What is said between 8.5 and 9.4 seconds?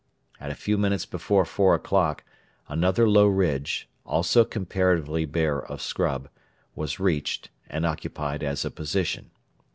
a position.